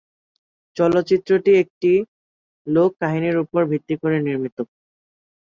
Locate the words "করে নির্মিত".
4.01-4.57